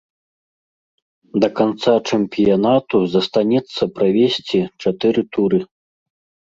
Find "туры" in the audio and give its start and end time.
5.37-5.59